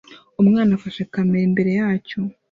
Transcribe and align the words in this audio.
Umwana 0.41 0.71
afashe 0.77 1.01
kamera 1.13 1.45
imbere 1.49 1.71
yacyo 1.79 2.19